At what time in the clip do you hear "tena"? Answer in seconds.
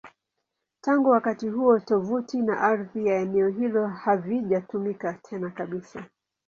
5.29-5.49